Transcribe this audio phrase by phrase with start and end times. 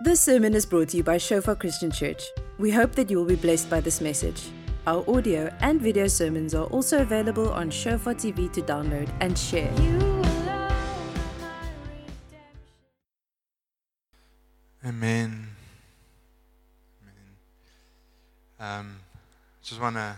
[0.00, 2.22] This sermon is brought to you by Shofar Christian Church.
[2.56, 4.50] We hope that you will be blessed by this message.
[4.86, 9.72] Our audio and video sermons are also available on Shofar TV to download and share.
[14.86, 15.48] Amen.
[17.02, 17.28] Amen.
[18.60, 18.96] Um,
[19.64, 20.16] just want to.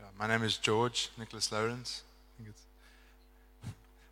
[0.00, 2.00] Yeah, my name is George Nicholas Louwrens.
[2.02, 2.64] I think it's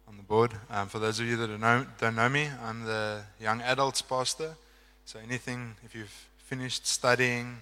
[0.08, 0.52] on the board.
[0.70, 4.00] Um, for those of you that don't know, don't know me, I'm the young adults
[4.00, 4.56] pastor.
[5.04, 7.58] So anything, if you've finished studying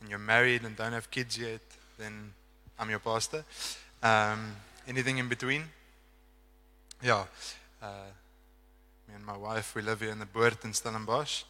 [0.00, 1.60] and you're married and don't have kids yet,
[1.98, 2.32] then
[2.78, 3.44] I'm your pastor.
[4.02, 4.56] Um,
[4.88, 5.64] anything in between?
[7.02, 7.24] Yeah.
[7.82, 8.08] Uh,
[9.06, 11.44] me and my wife, we live here in the Boord in Stellenbosch.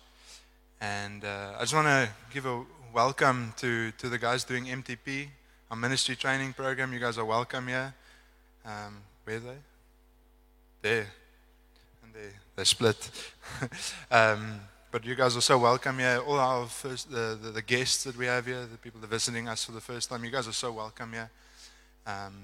[0.80, 5.28] And uh, I just want to give a welcome to, to the guys doing MTP,
[5.70, 6.92] our ministry training program.
[6.92, 7.95] You guys are welcome here.
[8.64, 9.71] Um, where are they?
[10.82, 11.06] There.
[12.02, 13.09] And they, they split.
[14.10, 14.60] um,
[14.91, 16.20] but you guys are so welcome here.
[16.27, 19.10] All our first, the, the, the, guests that we have here, the people that are
[19.10, 21.30] visiting us for the first time, you guys are so welcome here.
[22.05, 22.34] Um,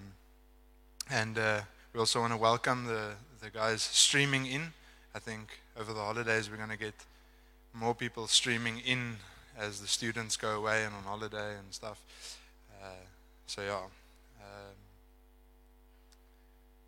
[1.10, 4.72] and uh, we also want to welcome the, the guys streaming in.
[5.16, 6.94] I think over the holidays we're going to get
[7.74, 9.16] more people streaming in
[9.58, 12.00] as the students go away and on holiday and stuff.
[12.80, 12.86] Uh,
[13.48, 14.76] so yeah, um,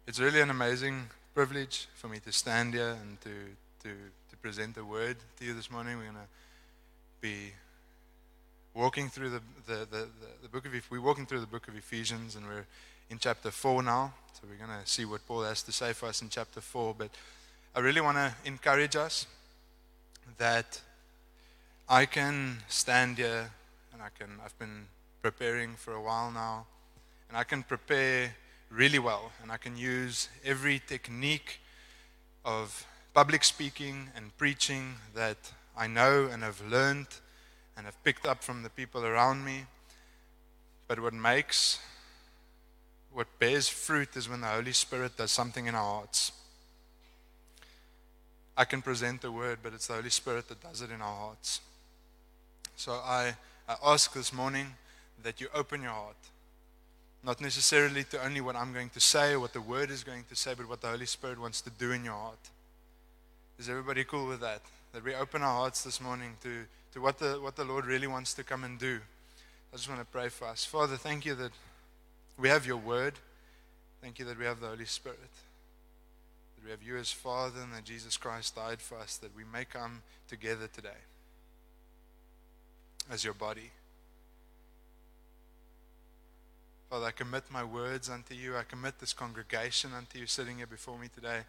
[0.06, 3.30] it's really an amazing privilege for me to stand here and to
[3.82, 3.94] to
[4.30, 5.96] to present the word to you this morning.
[5.96, 6.30] We're going to
[7.20, 7.52] be
[8.74, 10.08] walking through the the, the,
[10.42, 12.66] the, book of we're walking through the book of Ephesians and we're
[13.08, 14.12] in chapter four now.
[14.34, 16.94] So we're going to see what Paul has to say for us in chapter four,
[16.96, 17.10] but.
[17.72, 19.28] I really want to encourage us
[20.38, 20.80] that
[21.88, 23.48] I can stand here
[23.92, 24.86] and I can I've been
[25.22, 26.66] preparing for a while now
[27.28, 28.34] and I can prepare
[28.70, 31.60] really well and I can use every technique
[32.44, 37.08] of public speaking and preaching that I know and have learned
[37.76, 39.64] and have picked up from the people around me.
[40.86, 41.80] But what makes
[43.12, 46.32] what bears fruit is when the Holy Spirit does something in our hearts.
[48.56, 51.16] I can present the word, but it's the Holy Spirit that does it in our
[51.16, 51.60] hearts.
[52.76, 53.34] So I,
[53.68, 54.66] I ask this morning
[55.22, 56.16] that you open your heart.
[57.22, 60.24] Not necessarily to only what I'm going to say or what the word is going
[60.28, 62.48] to say, but what the Holy Spirit wants to do in your heart.
[63.58, 64.62] Is everybody cool with that?
[64.92, 66.64] That we open our hearts this morning to,
[66.94, 69.00] to what, the, what the Lord really wants to come and do.
[69.72, 70.64] I just want to pray for us.
[70.64, 71.52] Father, thank you that
[72.38, 73.14] we have your word.
[74.00, 75.18] Thank you that we have the Holy Spirit
[76.60, 79.44] that we have you as Father and that Jesus Christ died for us, that we
[79.50, 80.88] may come together today
[83.10, 83.70] as your body.
[86.90, 88.56] Father, I commit my words unto you.
[88.56, 91.42] I commit this congregation unto you sitting here before me today.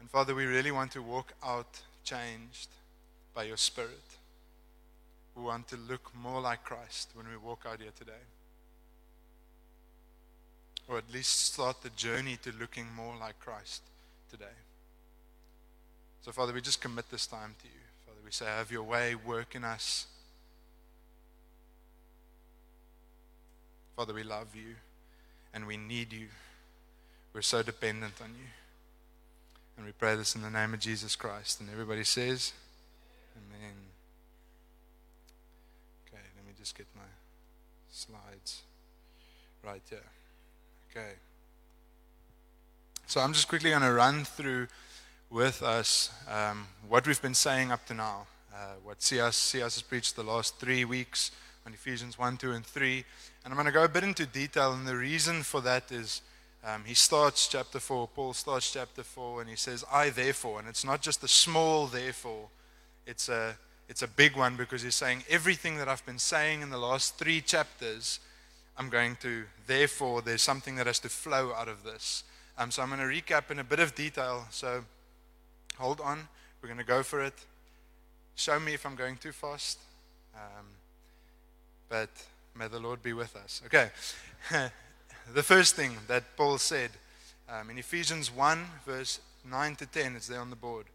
[0.00, 2.70] And Father, we really want to walk out changed
[3.34, 4.16] by your Spirit.
[5.36, 8.24] We want to look more like Christ when we walk out here today.
[10.88, 13.82] Or at least start the journey to looking more like Christ
[14.30, 14.56] today.
[16.22, 17.80] So, Father, we just commit this time to you.
[18.06, 20.06] Father, we say, have your way, work in us.
[23.96, 24.74] Father, we love you
[25.52, 26.28] and we need you.
[27.34, 28.46] We're so dependent on you.
[29.76, 31.60] And we pray this in the name of Jesus Christ.
[31.60, 32.52] And everybody says,
[33.36, 33.74] Amen.
[36.06, 37.02] Okay, let me just get my
[37.90, 38.62] slides
[39.62, 39.98] right here.
[40.90, 41.12] Okay.
[43.06, 44.68] So I'm just quickly going to run through
[45.30, 49.82] with us um, what we've been saying up to now, uh, what CS, CS has
[49.82, 51.30] preached the last three weeks
[51.66, 53.04] on Ephesians 1, 2, and 3.
[53.44, 56.22] And I'm going to go a bit into detail, and the reason for that is
[56.64, 60.68] um, he starts chapter 4, Paul starts chapter 4, and he says, I therefore, and
[60.68, 62.48] it's not just a small therefore,
[63.04, 63.56] it's a,
[63.88, 67.18] it's a big one because he's saying everything that I've been saying in the last
[67.18, 68.20] three chapters,
[68.78, 72.22] I'm going to, therefore, there's something that has to flow out of this.
[72.58, 74.46] Um, so I'm going to recap in a bit of detail.
[74.50, 74.84] So
[75.78, 76.28] hold on.
[76.60, 77.34] We're going to go for it.
[78.36, 79.78] Show me if I'm going too fast.
[80.34, 80.66] Um,
[81.88, 82.10] but
[82.54, 83.62] may the Lord be with us.
[83.66, 83.90] Okay.
[85.34, 86.90] the first thing that Paul said
[87.48, 90.86] um, in Ephesians 1, verse 9 to 10, it's there on the board.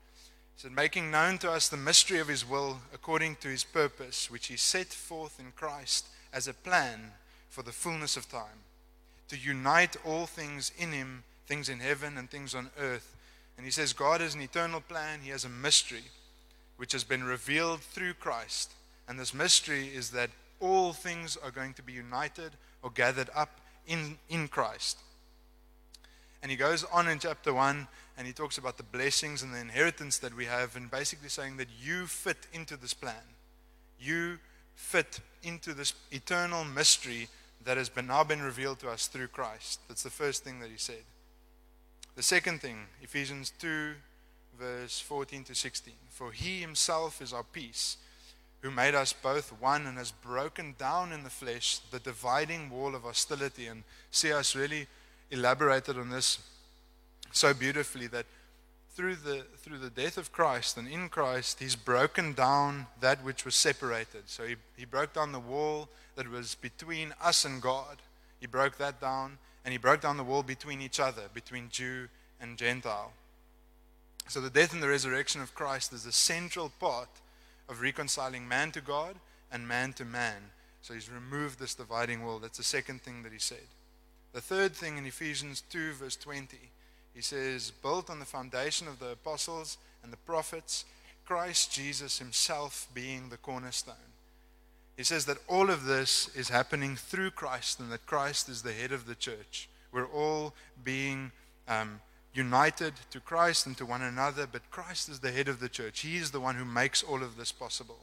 [0.56, 4.30] He said, Making known to us the mystery of his will according to his purpose,
[4.32, 7.12] which he set forth in Christ as a plan
[7.50, 8.64] for the fullness of time,
[9.30, 13.16] to unite all things in him things in heaven and things on earth.
[13.56, 16.04] And he says God has an eternal plan, he has a mystery
[16.76, 18.74] which has been revealed through Christ.
[19.08, 22.52] And this mystery is that all things are going to be united
[22.82, 24.98] or gathered up in, in Christ.
[26.42, 27.88] And he goes on in chapter 1
[28.18, 31.58] and he talks about the blessings and the inheritance that we have, and basically saying
[31.58, 33.14] that you fit into this plan.
[34.00, 34.40] You
[34.76, 37.28] fit into this eternal mystery
[37.64, 39.82] that has been, now been revealed to us through Christ.
[39.88, 41.04] That's the first thing that he said.
[42.16, 43.94] The second thing, Ephesians 2,
[44.60, 45.94] verse 14 to 16.
[46.10, 47.98] For he himself is our peace,
[48.62, 52.96] who made us both one and has broken down in the flesh the dividing wall
[52.96, 53.68] of hostility.
[53.68, 53.84] And
[54.26, 54.88] us really
[55.30, 56.40] elaborated on this
[57.32, 58.26] so beautifully that
[58.96, 63.46] through the through the death of Christ and in Christ, He's broken down that which
[63.46, 64.24] was separated.
[64.26, 67.98] So He, he broke down the wall that was between us and God.
[68.40, 72.08] He broke that down, and He broke down the wall between each other, between Jew
[72.42, 73.12] and Gentile.
[74.28, 77.10] So the death and the resurrection of Christ is a central part
[77.70, 79.16] of reconciling man to God
[79.52, 80.52] and man to man.
[80.82, 82.40] So He's removed this dividing wall.
[82.40, 83.68] That's the second thing that He said.
[84.34, 86.58] The third thing in Ephesians 2, verse 20
[87.18, 90.86] he says, built on the foundation of the apostles and the prophets,
[91.26, 93.96] Christ Jesus himself being the cornerstone.
[94.96, 98.72] He says that all of this is happening through Christ and that Christ is the
[98.72, 99.68] head of the church.
[99.92, 100.54] We're all
[100.84, 101.32] being
[101.68, 102.02] um,
[102.38, 106.02] united to Christ and to one another, but Christ is the head of the church.
[106.02, 108.00] He is the one who makes all of this possible.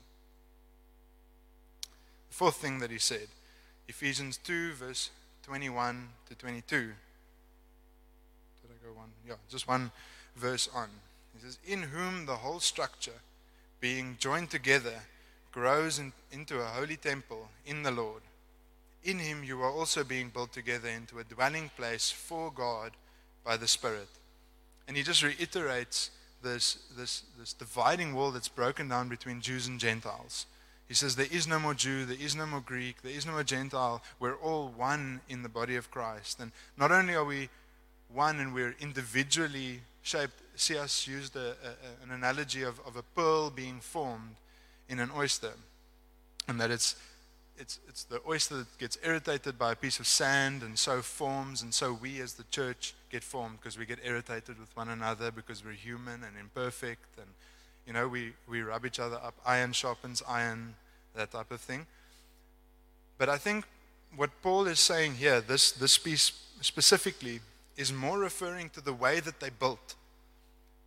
[2.29, 3.29] The fourth thing that he said,
[3.89, 5.11] Ephesians 2, verse
[5.45, 6.91] 21 to 22 Did
[8.65, 9.93] I go one, yeah, just one
[10.35, 10.89] verse on.
[11.37, 13.21] He says, In whom the whole structure,
[13.81, 15.03] being joined together,
[15.53, 18.23] grows in, into a holy temple in the Lord.
[19.05, 22.93] In him you are also being built together into a dwelling place for God
[23.45, 24.09] by the Spirit.
[24.87, 26.11] And he just reiterates
[26.43, 30.47] this, this, this dividing wall that's broken down between Jews and Gentiles.
[30.87, 33.33] He says, There is no more Jew, there is no more Greek, there is no
[33.33, 34.03] more Gentile.
[34.21, 36.41] We're all one in the body of Christ.
[36.41, 37.49] And not only are we
[38.13, 40.41] one and we're individually shaped.
[40.57, 41.09] C.S.
[41.09, 44.37] used a, a, an analogy of, of a pearl being formed
[44.89, 45.53] in an oyster,
[46.47, 46.95] and that it's,
[47.59, 51.63] it's, it's the oyster that gets irritated by a piece of sand and so forms,
[51.63, 55.31] and so we as the church get formed because we get irritated with one another
[55.31, 57.29] because we're human and imperfect, and
[57.87, 59.35] you know, we, we rub each other up.
[59.47, 60.75] Iron sharpens iron,
[61.15, 61.87] that type of thing.
[63.17, 63.67] But I think
[64.17, 67.39] what Paul is saying here, this, this piece specifically,
[67.77, 69.95] is more referring to the way that they built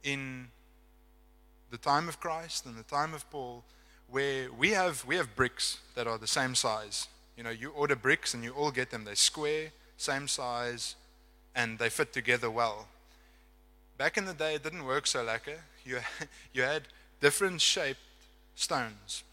[0.04, 0.50] in
[1.72, 3.64] the time of Christ and the time of Paul,
[4.10, 7.08] where we have, we have bricks that are the same size.
[7.38, 9.06] You know, you order bricks and you all get them.
[9.06, 10.96] They're square, same size,
[11.58, 12.88] and they fit together well.
[13.98, 15.58] Back in the day, it didn't work so lekker.
[15.84, 15.98] You,
[16.54, 16.84] you had
[17.20, 18.00] different shaped
[18.56, 19.24] stones.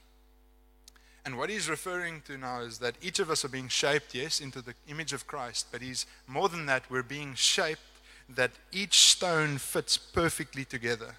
[1.27, 4.41] And what he's referring to now is that each of us are being shaped, yes,
[4.41, 7.81] into the image of Christ, but he's more than that, we're being shaped
[8.29, 11.17] that each stone fits perfectly together.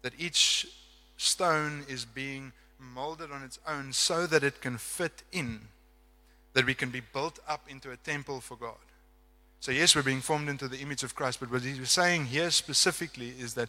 [0.00, 0.66] That each
[1.18, 5.60] stone is being molded on its own so that it can fit in,
[6.54, 8.76] that we can be built up into a temple for God.
[9.60, 12.50] So, yes, we're being formed into the image of Christ, but what he's saying here
[12.50, 13.68] specifically is that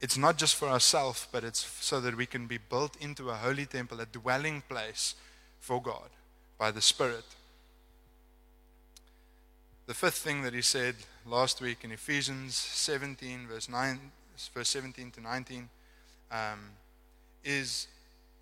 [0.00, 3.34] it's not just for ourselves, but it's so that we can be built into a
[3.34, 5.14] holy temple, a dwelling place
[5.60, 6.10] for God
[6.58, 7.24] by the Spirit.
[9.86, 14.00] The fifth thing that he said last week in Ephesians 17, verse 9,
[14.52, 15.68] verse 17 to 19,
[16.32, 16.58] um,
[17.44, 17.86] is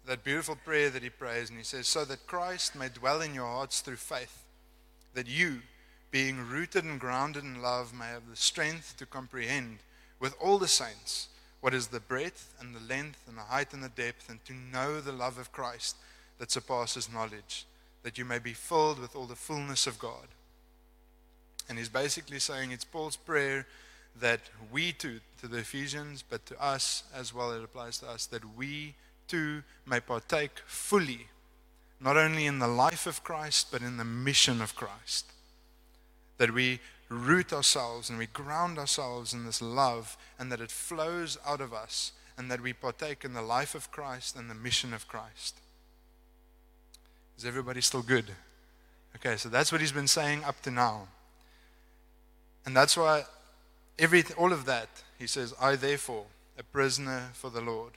[0.06, 3.34] that beautiful prayer that he prays, and he says, So that Christ may dwell in
[3.34, 4.42] your hearts through faith,
[5.12, 5.60] that you,
[6.14, 9.78] being rooted and grounded in love, may have the strength to comprehend
[10.20, 11.26] with all the saints
[11.60, 14.52] what is the breadth and the length and the height and the depth, and to
[14.52, 15.96] know the love of Christ
[16.38, 17.66] that surpasses knowledge,
[18.04, 20.28] that you may be filled with all the fullness of God.
[21.68, 23.66] And he's basically saying it's Paul's prayer
[24.20, 28.26] that we too, to the Ephesians, but to us as well, it applies to us,
[28.26, 28.94] that we
[29.26, 31.26] too may partake fully,
[32.00, 35.32] not only in the life of Christ, but in the mission of Christ.
[36.38, 41.38] That we root ourselves and we ground ourselves in this love and that it flows
[41.46, 44.92] out of us and that we partake in the life of Christ and the mission
[44.92, 45.60] of Christ.
[47.38, 48.26] Is everybody still good?
[49.16, 51.08] Okay, so that's what he's been saying up to now.
[52.66, 53.24] And that's why
[53.98, 54.88] every all of that,
[55.18, 56.24] he says, I therefore,
[56.58, 57.92] a prisoner for the Lord.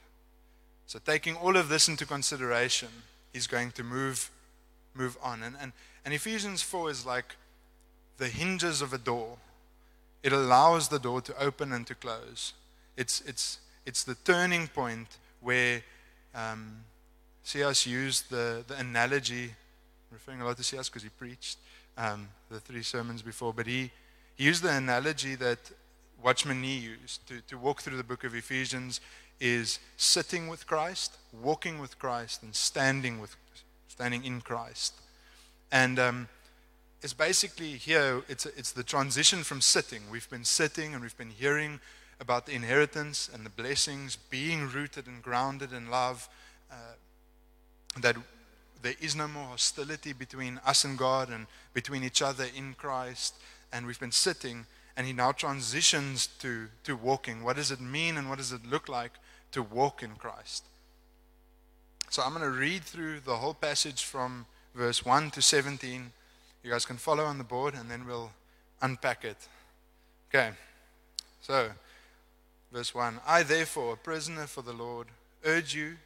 [0.86, 2.88] So taking all of this into consideration,
[3.32, 4.30] he's going to move
[4.94, 5.42] move on.
[5.42, 5.72] And and,
[6.04, 7.36] and Ephesians 4 is like
[8.18, 9.38] the hinges of a door.
[10.22, 12.52] It allows the door to open and to close.
[12.96, 15.82] It's, it's, it's the turning point where
[16.34, 16.78] um,
[17.44, 17.86] C.S.
[17.86, 19.54] used the, the analogy,
[20.10, 20.88] referring a lot to C.S.
[20.88, 21.58] because he preached
[21.96, 23.90] um, the three sermons before, but he,
[24.36, 25.58] he used the analogy that
[26.22, 29.00] Watchman Nee used to, to walk through the book of Ephesians
[29.40, 33.36] is sitting with Christ, walking with Christ, and standing with
[33.86, 34.94] standing in Christ.
[35.72, 36.28] And um,
[37.02, 40.02] it's basically here, it's, it's the transition from sitting.
[40.10, 41.80] We've been sitting and we've been hearing
[42.20, 46.28] about the inheritance and the blessings, being rooted and grounded in love,
[46.72, 46.94] uh,
[48.00, 48.16] that
[48.82, 53.34] there is no more hostility between us and God and between each other in Christ.
[53.72, 57.44] And we've been sitting, and He now transitions to, to walking.
[57.44, 59.12] What does it mean and what does it look like
[59.52, 60.64] to walk in Christ?
[62.10, 66.12] So I'm going to read through the whole passage from verse 1 to 17
[66.68, 68.30] you guys can follow on the board and then we'll
[68.82, 69.38] unpack it.
[70.28, 70.50] Okay.
[71.40, 71.70] So,
[72.70, 75.06] verse 1 I, therefore, a prisoner for the Lord,
[75.46, 75.96] urge you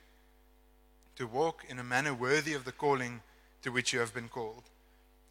[1.17, 3.23] to walk in a manner worthy of the calling
[3.63, 4.63] to which you have been called,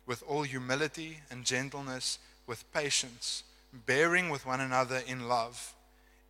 [0.06, 3.44] with all humility and gentleness, with patience,
[3.86, 5.74] bearing with one another in love,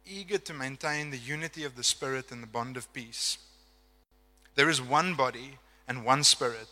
[0.05, 3.39] eager to maintain the unity of the Spirit and the bond of peace.
[4.53, 6.67] There is one body and one Spirit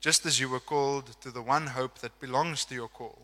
[0.00, 3.18] just as you were called to the one hope that belongs to your call.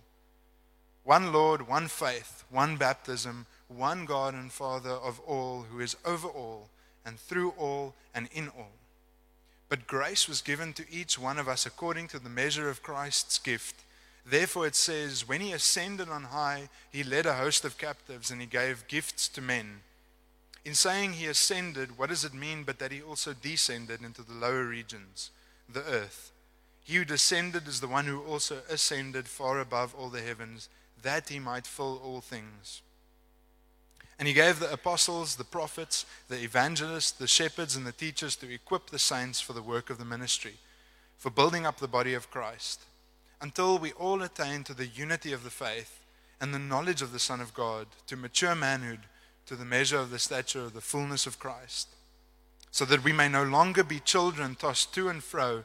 [1.04, 6.28] One Lord, one faith, one baptism, one God and Father of all, who is over
[6.28, 6.68] all,
[7.04, 8.72] and through all, and in all.
[9.68, 13.38] But grace was given to each one of us according to the measure of Christ's
[13.38, 13.76] gift.
[14.24, 18.40] Therefore it says, When he ascended on high, he led a host of captives, and
[18.40, 19.80] he gave gifts to men.
[20.64, 24.32] In saying he ascended, what does it mean but that he also descended into the
[24.32, 25.30] lower regions,
[25.70, 26.32] the earth?
[26.84, 30.68] He who descended is the one who also ascended far above all the heavens,
[31.02, 32.82] that he might fill all things.
[34.18, 38.52] And he gave the apostles, the prophets, the evangelists, the shepherds, and the teachers to
[38.52, 40.54] equip the saints for the work of the ministry,
[41.16, 42.82] for building up the body of Christ,
[43.40, 46.00] until we all attain to the unity of the faith
[46.38, 49.00] and the knowledge of the Son of God, to mature manhood,
[49.46, 51.88] to the measure of the stature of the fullness of Christ,
[52.70, 55.64] so that we may no longer be children tossed to and fro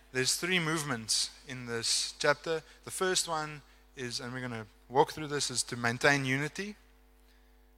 [0.13, 2.61] there's three movements in this chapter.
[2.83, 3.61] The first one
[3.95, 6.75] is, and we're going to walk through this, is to maintain unity.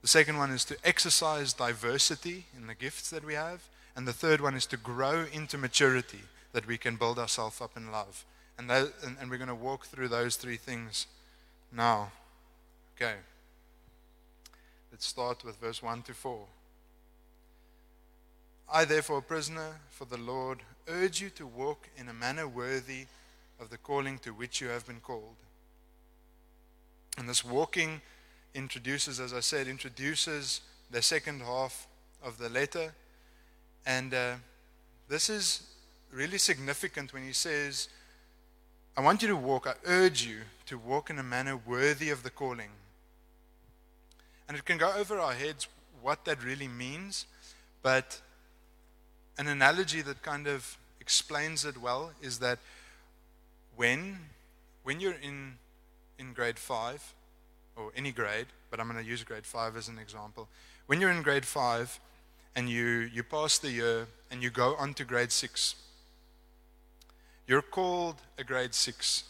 [0.01, 3.61] The second one is to exercise diversity in the gifts that we have.
[3.95, 6.21] And the third one is to grow into maturity
[6.53, 8.25] that we can build ourselves up in love.
[8.57, 11.07] And, and, and we're going to walk through those three things
[11.71, 12.11] now.
[12.97, 13.15] Okay.
[14.91, 16.45] Let's start with verse 1 to 4.
[18.71, 23.05] I, therefore, a prisoner for the Lord, urge you to walk in a manner worthy
[23.59, 25.35] of the calling to which you have been called.
[27.17, 28.01] And this walking
[28.53, 30.61] introduces, as I said, introduces
[30.91, 31.87] the second half
[32.23, 32.93] of the letter.
[33.85, 34.35] And uh,
[35.07, 35.63] this is
[36.11, 37.89] really significant when he says,
[38.95, 42.23] I want you to walk, I urge you to walk in a manner worthy of
[42.23, 42.69] the calling.
[44.47, 45.67] And it can go over our heads
[46.01, 47.25] what that really means,
[47.81, 48.21] but
[49.37, 52.59] an analogy that kind of explains it well is that
[53.75, 54.17] when
[54.83, 55.55] when you're in
[56.19, 57.13] in grade 5
[57.75, 60.47] or any grade but I'm going to use grade 5 as an example.
[60.87, 61.99] When you're in grade 5
[62.55, 65.75] and you you pass the year and you go on to grade 6
[67.47, 69.23] you're called a grade 6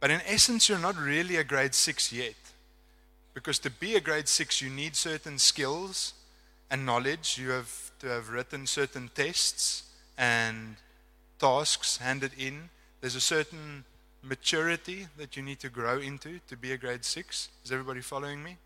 [0.00, 2.34] but in essence you're not really a grade 6 yet.
[3.32, 6.12] Because to be a grade 6 you need certain skills
[6.70, 9.84] and knowledge you have to have written certain tests
[10.18, 10.76] and
[11.38, 12.70] tasks handed in.
[13.00, 13.84] There's a certain
[14.22, 17.48] maturity that you need to grow into to be a grade six.
[17.64, 18.56] Is everybody following me?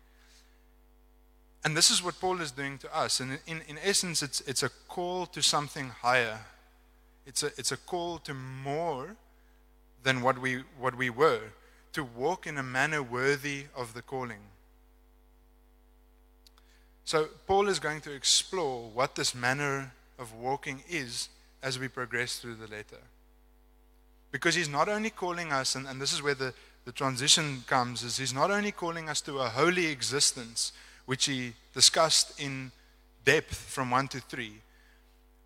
[1.63, 3.19] And this is what Paul is doing to us.
[3.19, 6.39] And in, in essence, it's, it's a call to something higher.
[7.25, 9.17] It's a, it's a call to more
[10.03, 11.41] than what we, what we were,
[11.91, 14.39] to walk in a manner worthy of the calling.
[17.09, 21.29] So, Paul is going to explore what this manner of walking is
[21.63, 23.01] as we progress through the letter.
[24.31, 26.53] Because he's not only calling us, and, and this is where the,
[26.85, 30.71] the transition comes, is he's not only calling us to a holy existence,
[31.07, 32.71] which he discussed in
[33.25, 34.61] depth from 1 to 3,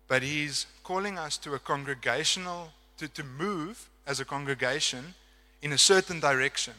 [0.06, 5.14] but he's calling us to a congregational, to, to move as a congregation
[5.62, 6.74] in a certain direction,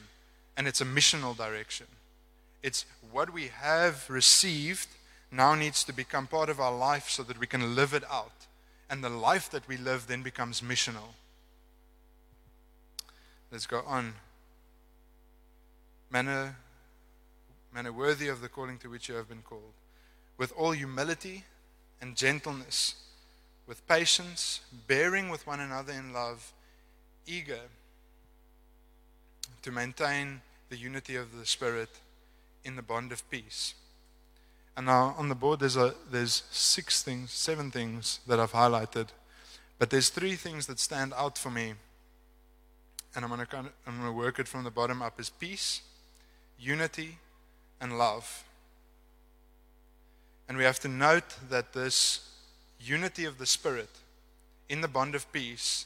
[0.56, 1.88] and it's a missional direction.
[2.66, 4.88] It's what we have received
[5.32, 8.48] now needs to become part of our life so that we can live it out.
[8.90, 11.14] And the life that we live then becomes missional.
[13.52, 14.16] Let's go on.
[16.10, 16.56] Manner,
[17.72, 19.74] manner worthy of the calling to which you have been called,
[20.36, 21.44] with all humility
[22.02, 22.96] and gentleness,
[23.68, 26.52] with patience, bearing with one another in love,
[27.28, 27.62] eager
[29.62, 31.90] to maintain the unity of the Spirit
[32.66, 33.76] in the bond of peace.
[34.76, 39.08] And now on the board there's a there's six things, seven things that I've highlighted,
[39.80, 41.76] but there's three things that stand out for me.
[43.16, 45.82] And I'm gonna kind of, gonna work it from the bottom up: is peace,
[46.60, 47.20] unity,
[47.80, 48.44] and love.
[50.50, 52.30] And we have to note that this
[52.80, 53.90] unity of the Spirit
[54.68, 55.86] in the bond of peace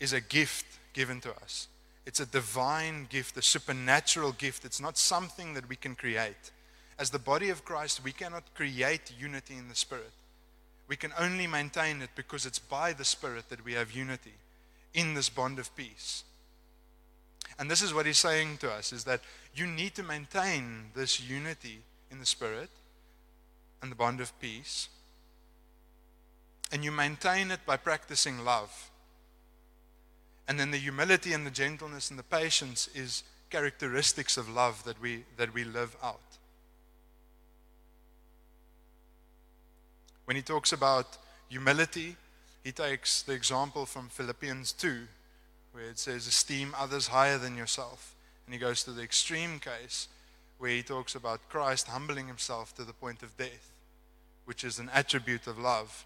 [0.00, 1.68] is a gift given to us.
[2.04, 4.64] It's a divine gift, a supernatural gift.
[4.64, 6.50] It's not something that we can create.
[6.98, 10.12] As the body of Christ, we cannot create unity in the Spirit.
[10.88, 14.34] We can only maintain it because it's by the Spirit that we have unity
[14.94, 16.24] in this bond of peace.
[17.58, 19.20] And this is what he's saying to us is that
[19.54, 21.80] you need to maintain this unity
[22.10, 22.70] in the Spirit
[23.80, 24.88] and the bond of peace.
[26.72, 28.90] And you maintain it by practicing love.
[30.52, 35.00] And then the humility and the gentleness and the patience is characteristics of love that
[35.00, 36.20] we, that we live out.
[40.26, 41.16] When he talks about
[41.48, 42.16] humility,
[42.62, 45.08] he takes the example from Philippians 2,
[45.72, 48.14] where it says, Esteem others higher than yourself.
[48.44, 50.08] And he goes to the extreme case
[50.58, 53.70] where he talks about Christ humbling himself to the point of death,
[54.44, 56.04] which is an attribute of love.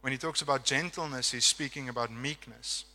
[0.00, 2.86] When he talks about gentleness, he's speaking about meekness.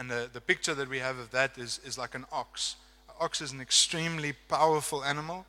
[0.00, 2.76] And the, the picture that we have of that is, is like an ox.
[3.06, 5.44] An ox is an extremely powerful animal,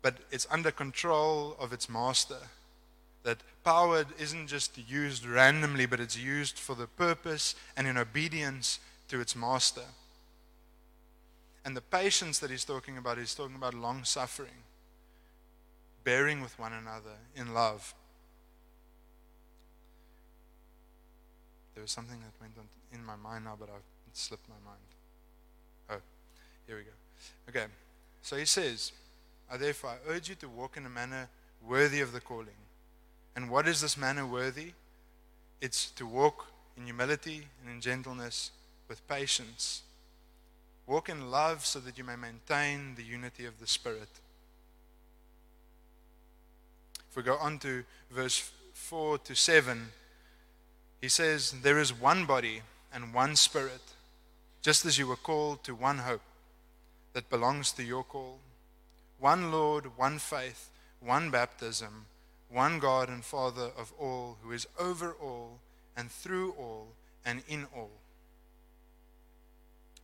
[0.00, 2.38] but it's under control of its master.
[3.24, 8.80] That power isn't just used randomly, but it's used for the purpose and in obedience
[9.08, 9.84] to its master.
[11.62, 14.64] And the patience that he's talking about, he's talking about long suffering,
[16.04, 17.94] bearing with one another in love.
[21.74, 24.78] There was something that went on in my mind now, but I've slipped my mind.
[25.90, 26.02] Oh,
[26.66, 26.90] here we go.
[27.48, 27.66] Okay,
[28.22, 28.92] so he says,
[29.50, 31.28] I therefore I urge you to walk in a manner
[31.66, 32.48] worthy of the calling.
[33.34, 34.72] And what is this manner worthy?
[35.60, 36.46] It's to walk
[36.76, 38.50] in humility and in gentleness
[38.88, 39.82] with patience.
[40.86, 44.08] Walk in love so that you may maintain the unity of the Spirit.
[47.10, 49.88] If we go on to verse 4 to 7,
[51.00, 53.82] he says, There is one body and one spirit,
[54.62, 56.22] just as you were called to one hope
[57.12, 58.38] that belongs to your call.
[59.18, 60.70] One Lord, one faith,
[61.00, 62.06] one baptism,
[62.50, 65.58] one God and Father of all, who is over all
[65.96, 66.88] and through all
[67.24, 67.90] and in all.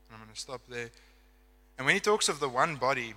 [0.08, 0.90] And I'm going to stop there.
[1.78, 3.14] And when he talks of the one body,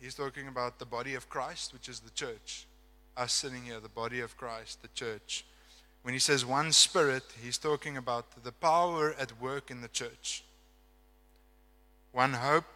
[0.00, 2.66] he's talking about the body of Christ, which is the church.
[3.16, 5.44] Us sitting here, the body of Christ, the church.
[6.04, 10.44] When he says one spirit, he's talking about the power at work in the church.
[12.12, 12.66] One hope,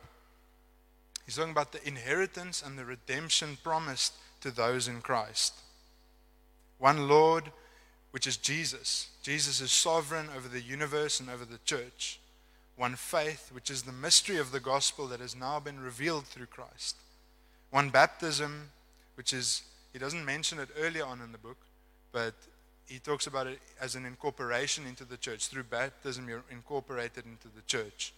[1.26, 5.52] he's talking about the inheritance and the redemption promised to those in Christ.
[6.78, 7.52] One Lord,
[8.12, 9.10] which is Jesus.
[9.22, 12.20] Jesus is sovereign over the universe and over the church.
[12.76, 16.46] One faith, which is the mystery of the gospel that has now been revealed through
[16.46, 16.96] Christ.
[17.68, 18.70] One baptism,
[19.16, 21.58] which is, he doesn't mention it earlier on in the book,
[22.10, 22.32] but
[22.88, 25.48] he talks about it as an incorporation into the church.
[25.48, 28.14] Through baptism, you're incorporated into the church.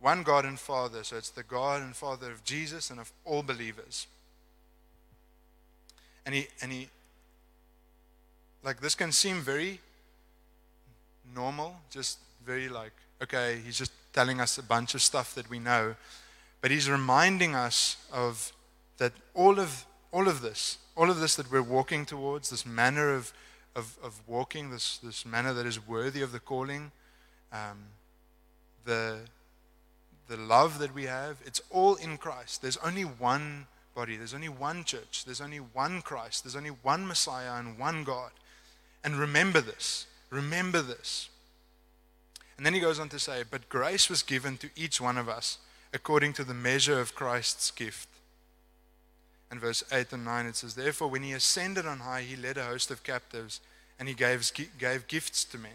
[0.00, 3.42] One God and Father, so it's the God and Father of Jesus and of all
[3.42, 4.06] believers.
[6.24, 6.88] And he, and he,
[8.62, 9.80] like this can seem very
[11.34, 15.58] normal, just very like, okay, he's just telling us a bunch of stuff that we
[15.58, 15.96] know.
[16.60, 18.52] But he's reminding us of
[18.98, 23.14] that all of all of this, all of this that we're walking towards, this manner
[23.14, 23.32] of
[23.78, 26.90] of, of walking this, this manner that is worthy of the calling,
[27.52, 27.78] um,
[28.84, 29.20] the,
[30.28, 32.60] the love that we have, it's all in Christ.
[32.60, 37.06] There's only one body, there's only one church, there's only one Christ, there's only one
[37.06, 38.32] Messiah and one God.
[39.04, 40.06] And remember this.
[40.30, 41.30] Remember this.
[42.56, 45.28] And then he goes on to say, But grace was given to each one of
[45.28, 45.58] us
[45.94, 48.08] according to the measure of Christ's gift.
[49.50, 52.58] And verse 8 and 9 it says, Therefore, when he ascended on high, he led
[52.58, 53.60] a host of captives
[53.98, 55.72] and he gave, gave gifts to men.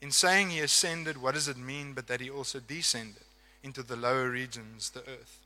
[0.00, 3.22] In saying he ascended, what does it mean but that he also descended
[3.62, 5.38] into the lower regions, the earth?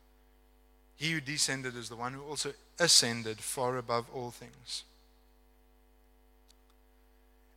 [0.96, 4.83] He who descended is the one who also ascended far above all things.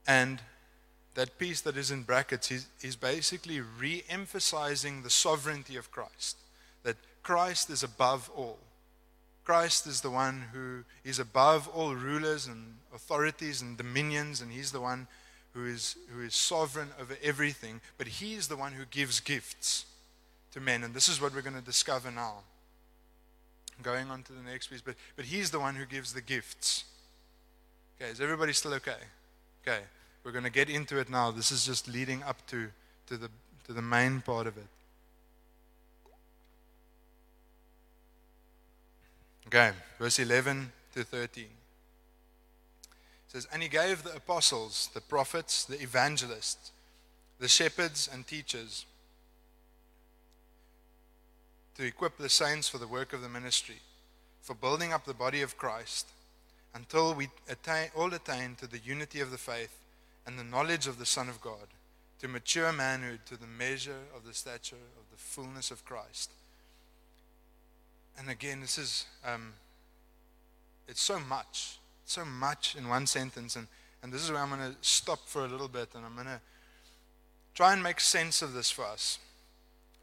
[0.08, 0.42] And
[1.16, 6.38] that piece that is in brackets is, is basically re emphasizing the sovereignty of Christ.
[6.84, 8.60] That Christ is above all.
[9.44, 14.72] Christ is the one who is above all rulers and authorities and dominions, and He's
[14.72, 15.08] the one
[15.54, 17.82] who is, who is sovereign over everything.
[17.98, 19.86] But He is the one who gives gifts
[20.54, 20.84] to men.
[20.84, 22.36] And this is what we're going to discover now.
[23.82, 24.82] Going on to the next piece.
[24.82, 26.86] But, but He's the one who gives the gifts.
[28.00, 28.98] Okay, is everybody still okay?
[29.68, 29.82] Okay.
[30.24, 31.32] We're going to get into it now.
[31.32, 32.68] This is just leading up to,
[33.08, 33.30] to, the,
[33.66, 34.68] to the main part of it.
[39.54, 41.44] Okay, verse 11 to 13.
[41.44, 41.50] It
[43.28, 46.72] says, And he gave the apostles, the prophets, the evangelists,
[47.38, 48.86] the shepherds, and teachers
[51.76, 53.80] to equip the saints for the work of the ministry,
[54.42, 56.08] for building up the body of Christ,
[56.74, 59.78] until we attain, all attain to the unity of the faith
[60.26, 61.68] and the knowledge of the Son of God,
[62.22, 66.32] to mature manhood, to the measure of the stature of the fullness of Christ.
[68.18, 69.54] And again, this is, um,
[70.88, 73.56] it's so much, so much in one sentence.
[73.56, 73.68] And,
[74.04, 76.28] and this is where I'm going to stop for a little bit and I'm going
[76.28, 76.40] to
[77.54, 79.20] try and make sense of this for us.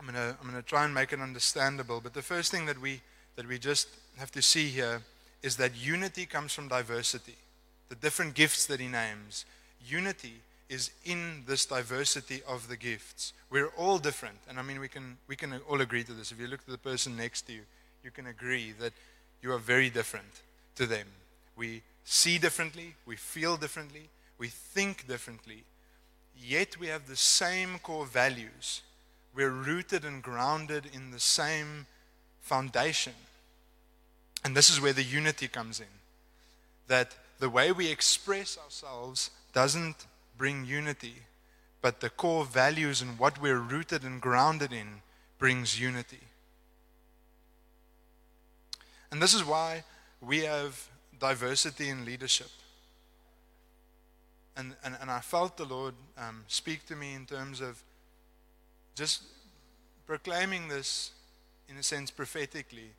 [0.01, 2.01] I'm going to, I'm going to try and make it understandable.
[2.01, 3.01] But the first thing that we,
[3.37, 5.03] that we just have to see here
[5.43, 7.37] is that unity comes from diversity.
[7.89, 9.45] The different gifts that he names
[9.87, 10.35] unity
[10.69, 13.33] is in this diversity of the gifts.
[13.51, 14.39] We're all different.
[14.49, 16.31] And I mean, we can, we can all agree to this.
[16.31, 17.63] If you look at the person next to you,
[18.03, 18.93] you can agree that
[19.43, 20.43] you are very different
[20.77, 21.07] to them.
[21.57, 24.09] We see differently, we feel differently,
[24.39, 25.65] we think differently,
[26.41, 28.83] yet we have the same core values.
[29.35, 31.87] We're rooted and grounded in the same
[32.41, 33.15] foundation.
[34.45, 35.87] And this is where the unity comes in.
[36.87, 40.07] That the way we express ourselves doesn't
[40.37, 41.15] bring unity,
[41.83, 45.03] but the core values and what we're rooted and grounded in
[45.39, 46.21] brings unity.
[49.11, 49.85] And this is why
[50.21, 52.51] we have diversity in leadership.
[54.57, 57.83] And, and, and I felt the Lord um, speak to me in terms of
[58.95, 59.23] just
[60.07, 61.13] proclaiming this,
[61.69, 62.91] in a sense, prophetically,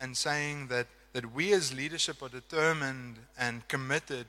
[0.00, 4.26] and saying that, that we as leadership are determined and committed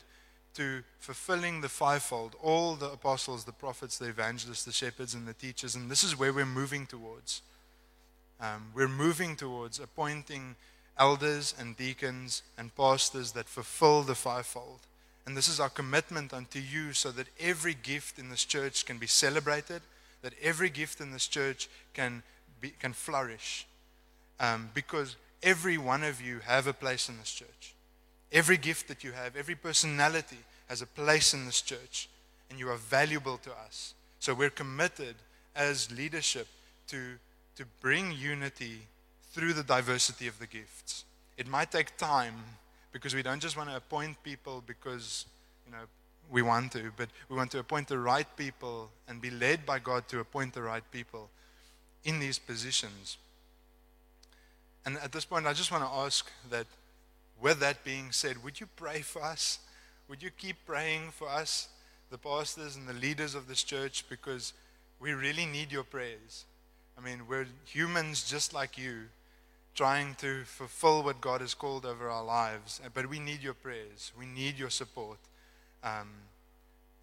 [0.56, 5.34] to fulfilling the fivefold all the apostles, the prophets, the evangelists, the shepherds, and the
[5.34, 5.75] teachers.
[5.75, 7.41] And this is where we're moving towards.
[8.41, 10.56] Um, we're moving towards appointing
[11.00, 14.80] elders and deacons and pastors that fulfill the fivefold.
[15.26, 18.98] And this is our commitment unto you so that every gift in this church can
[18.98, 19.82] be celebrated,
[20.22, 22.24] that every gift in this church can,
[22.60, 23.66] be, can flourish.
[24.40, 27.74] Um, because every one of you have a place in this church.
[28.32, 32.10] Every gift that you have, every personality has a place in this church,
[32.50, 33.94] and you are valuable to us.
[34.20, 35.16] So we're committed
[35.56, 36.48] as leadership
[36.88, 37.16] to,
[37.56, 38.82] to bring unity
[39.32, 41.06] through the diversity of the gifts.
[41.38, 42.36] It might take time
[42.92, 45.26] because we don't just want to appoint people because
[45.65, 45.86] you know
[46.30, 49.80] we want to, but we want to appoint the right people and be led by
[49.80, 51.30] God to appoint the right people
[52.04, 53.18] in these positions.
[54.86, 56.68] And at this point, I just want to ask that
[57.42, 59.60] with that being said, would you pray for us?
[60.08, 61.70] Would you keep praying for us,
[62.10, 64.54] the pastors and the leaders of this church, because
[65.00, 66.46] we really need your prayers.
[66.98, 69.06] I mean, we're humans just like you,
[69.80, 74.12] trying to fulfill what God has called over our lives, but we need your prayers.
[74.20, 75.20] We need your support.
[75.82, 76.10] Um,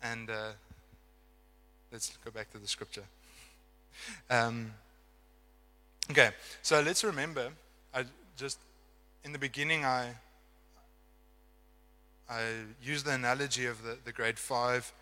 [0.02, 0.50] and uh,
[1.90, 3.04] let's go back to the scripture.
[4.28, 4.74] Um,
[6.10, 7.48] okay, so let's remember,
[7.94, 8.04] I
[8.36, 8.58] just
[9.24, 10.10] in the beginning, I
[12.28, 12.42] I
[12.82, 14.92] use the analogy of the, the grade five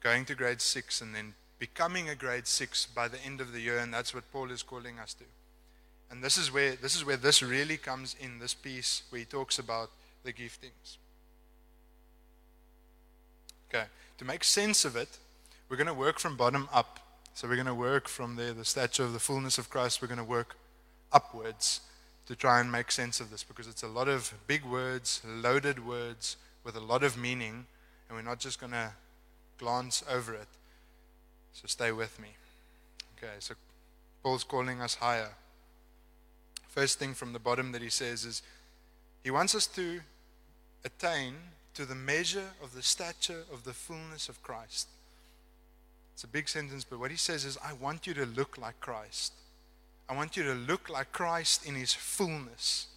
[0.00, 3.60] going to grade six and then becoming a grade six by the end of the
[3.60, 5.24] year, and that's what Paul is calling us to.
[6.10, 9.24] And this is where this is where this really comes in this piece where he
[9.24, 9.90] talks about
[10.24, 10.96] the giftings.
[13.68, 13.84] Okay,
[14.16, 15.18] to make sense of it,
[15.68, 17.00] we're going to work from bottom up.
[17.34, 20.00] So we're going to work from there, the stature of the fullness of Christ.
[20.02, 20.56] We're going to work
[21.12, 21.82] upwards
[22.26, 25.86] to try and make sense of this because it's a lot of big words, loaded
[25.86, 27.66] words with a lot of meaning,
[28.08, 28.92] and we're not just going to
[29.58, 30.48] glance over it.
[31.52, 32.28] So stay with me.
[33.16, 33.54] Okay, so
[34.22, 35.30] Paul's calling us higher.
[36.68, 38.42] First thing from the bottom that he says is
[39.24, 40.00] he wants us to
[40.84, 41.34] attain
[41.74, 44.88] to the measure of the stature of the fullness of Christ.
[46.14, 48.80] It's a big sentence, but what he says is, I want you to look like
[48.80, 49.32] Christ.
[50.08, 52.88] I want you to look like Christ in his fullness.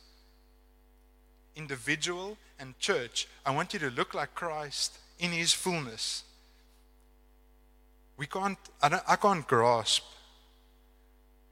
[1.56, 6.24] Individual and church, I want you to look like Christ in his fullness.
[8.18, 10.04] We can't, I, I can't grasp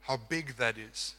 [0.01, 1.13] how big that is.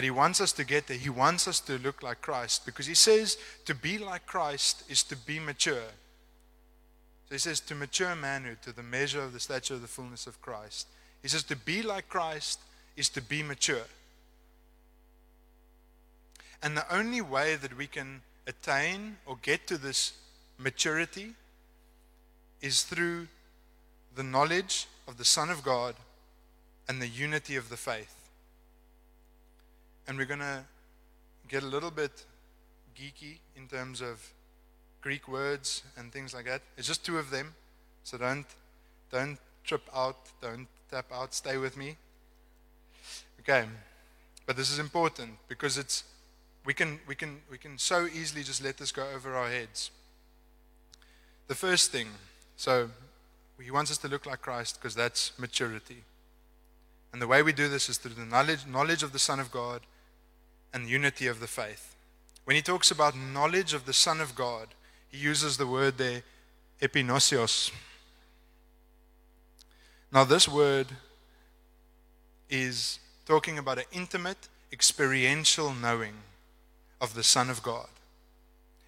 [0.00, 0.96] But he wants us to get there.
[0.96, 3.36] He wants us to look like Christ because he says
[3.66, 5.92] to be like Christ is to be mature.
[7.28, 10.26] So he says to mature manhood, to the measure of the stature of the fullness
[10.26, 10.86] of Christ.
[11.20, 12.60] He says to be like Christ
[12.96, 13.84] is to be mature.
[16.62, 20.14] And the only way that we can attain or get to this
[20.56, 21.34] maturity
[22.62, 23.28] is through
[24.16, 25.94] the knowledge of the Son of God
[26.88, 28.19] and the unity of the faith.
[30.06, 30.64] And we're going to
[31.48, 32.24] get a little bit
[32.96, 34.32] geeky in terms of
[35.00, 36.62] Greek words and things like that.
[36.76, 37.54] It's just two of them.
[38.04, 38.46] So don't
[39.10, 41.96] don't trip out, don't tap out, stay with me.
[43.40, 43.64] Okay.
[44.46, 46.04] But this is important because it's
[46.64, 49.90] we can we can we can so easily just let this go over our heads.
[51.48, 52.08] The first thing,
[52.56, 52.90] so
[53.60, 56.04] he wants us to look like Christ because that's maturity.
[57.12, 59.50] And the way we do this is through the knowledge, knowledge of the Son of
[59.50, 59.80] God
[60.72, 61.96] and unity of the faith.
[62.44, 64.68] When he talks about knowledge of the Son of God,
[65.08, 66.22] he uses the word there,
[66.80, 67.72] epignosis.
[70.12, 70.88] Now, this word
[72.48, 76.14] is talking about an intimate, experiential knowing
[77.00, 77.88] of the Son of God.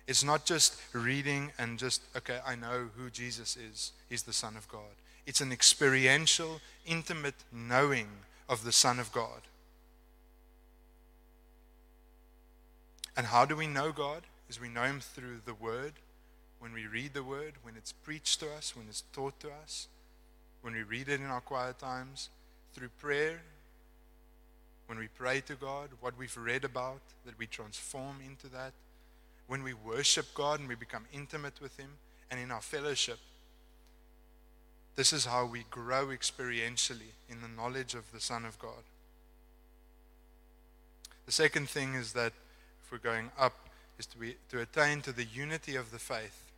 [0.07, 3.93] It's not just reading and just, okay, I know who Jesus is.
[4.09, 4.83] He's the Son of God.
[5.27, 8.09] It's an experiential, intimate knowing
[8.49, 9.43] of the Son of God.
[13.17, 14.23] And how do we know God?
[14.49, 15.93] Is we know Him through the Word,
[16.59, 19.89] when we read the Word, when it's preached to us, when it's taught to us,
[20.63, 22.29] when we read it in our quiet times,
[22.75, 23.43] through prayer,
[24.87, 28.73] when we pray to God, what we've read about, that we transform into that,
[29.47, 31.91] when we worship God and we become intimate with Him,
[32.31, 33.19] and in our fellowship.
[34.95, 38.85] This is how we grow experientially in the knowledge of the Son of God.
[41.27, 42.33] The second thing is that
[42.85, 46.51] if we're going up, is to, be, to attain to the unity of the faith.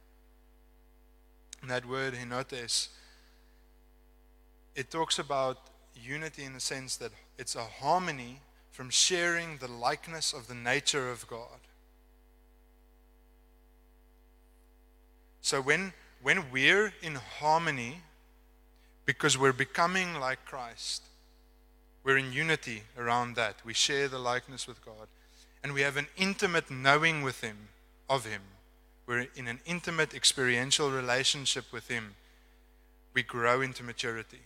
[1.62, 2.88] And that word, henotes,
[4.74, 5.58] it talks about
[5.94, 11.10] unity in the sense that it's a harmony from sharing the likeness of the nature
[11.10, 11.60] of God.
[15.40, 15.92] So when,
[16.22, 18.00] when we're in harmony,
[19.06, 21.02] because we're becoming like Christ,
[22.02, 23.56] we're in unity around that.
[23.64, 25.08] We share the likeness with God.
[25.62, 27.68] And we have an intimate knowing with Him,
[28.08, 28.42] of Him.
[29.06, 32.14] We're in an intimate experiential relationship with Him.
[33.14, 34.40] We grow into maturity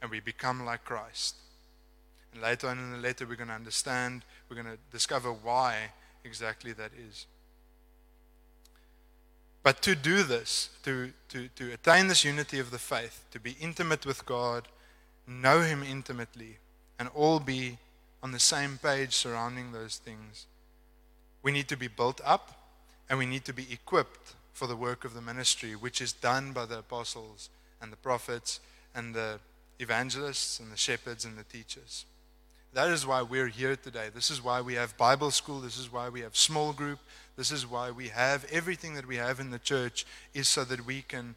[0.00, 1.34] and we become like Christ.
[2.32, 5.90] And later on in the letter, we're going to understand, we're going to discover why
[6.24, 7.26] exactly that is.
[9.62, 13.56] But to do this, to, to, to attain this unity of the faith, to be
[13.60, 14.68] intimate with God,
[15.26, 16.58] know Him intimately,
[16.98, 17.78] and all be
[18.22, 20.46] on the same page surrounding those things,
[21.42, 22.58] we need to be built up
[23.08, 26.52] and we need to be equipped for the work of the ministry, which is done
[26.52, 27.48] by the apostles
[27.80, 28.60] and the prophets
[28.94, 29.38] and the
[29.78, 32.04] evangelists and the shepherds and the teachers.
[32.74, 34.08] That is why we're here today.
[34.14, 35.60] This is why we have Bible school.
[35.60, 36.98] This is why we have small group.
[37.36, 40.04] This is why we have everything that we have in the church,
[40.34, 41.34] is so that we can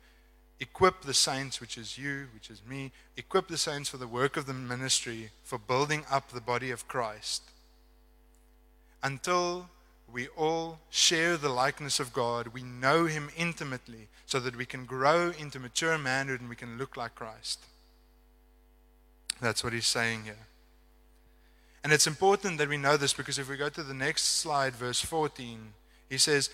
[0.59, 4.35] equip the saints, which is you, which is me, equip the saints for the work
[4.35, 7.43] of the ministry, for building up the body of Christ.
[9.01, 9.69] Until
[10.11, 14.85] we all share the likeness of God, we know Him intimately, so that we can
[14.85, 17.65] grow into mature manhood and we can look like Christ.
[19.39, 20.47] That's what He's saying here.
[21.83, 24.75] And it's important that we know this because if we go to the next slide,
[24.75, 25.73] verse 14,
[26.09, 26.49] he says,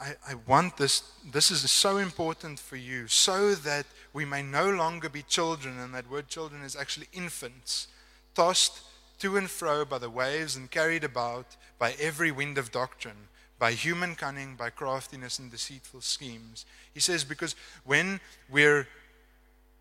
[0.00, 1.02] I, I, want this,
[1.32, 5.92] this is so important for you, so that we may no longer be children, and
[5.92, 7.88] that word children is actually infants,
[8.34, 8.80] tossed
[9.18, 13.28] to and fro by the waves and carried about by every wind of doctrine,
[13.58, 16.64] by human cunning, by craftiness and deceitful schemes.
[16.94, 18.86] He says, because when we're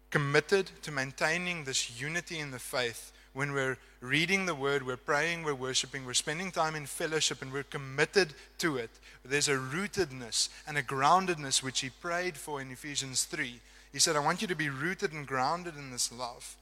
[0.09, 5.43] committed to maintaining this unity in the faith, when we're reading the word, we're praying,
[5.43, 8.89] we're worshiping, we're spending time in fellowship, and we're committed to it.
[9.23, 13.61] There's a rootedness and a groundedness which he prayed for in Ephesians 3.
[13.93, 16.55] He said, I want you to be rooted and grounded in this love,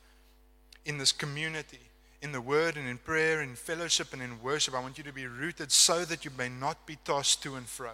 [0.86, 1.80] in this community,
[2.22, 4.76] in the word and in prayer, in fellowship and in worship.
[4.76, 7.68] I want you to be rooted so that you may not be tossed to and
[7.68, 7.92] fro,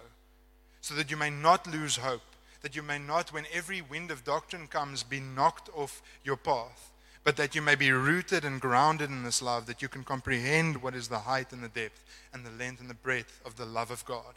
[0.80, 4.24] so that you may not lose hope, that you may not, when every wind of
[4.24, 6.91] doctrine comes, be knocked off your path,
[7.24, 10.82] but that you may be rooted and grounded in this love, that you can comprehend
[10.82, 13.64] what is the height and the depth and the length and the breadth of the
[13.64, 14.34] love of God.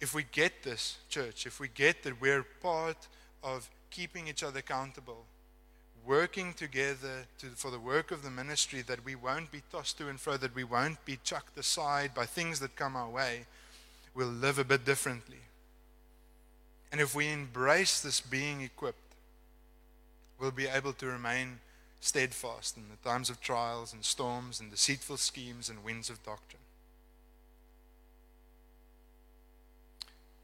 [0.00, 3.08] If we get this, church, if we get that we're part
[3.42, 5.24] of keeping each other accountable,
[6.06, 10.08] working together to, for the work of the ministry, that we won't be tossed to
[10.08, 13.46] and fro, that we won't be chucked aside by things that come our way,
[14.14, 15.36] we'll live a bit differently.
[16.92, 19.07] And if we embrace this being equipped,
[20.38, 21.60] we'll be able to remain
[22.00, 26.62] steadfast in the times of trials and storms and deceitful schemes and winds of doctrine.